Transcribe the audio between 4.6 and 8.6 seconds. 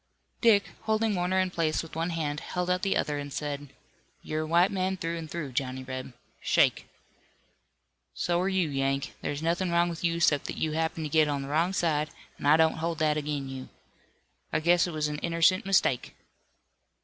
man, through and through, Johnny Reb. Shake!" "So are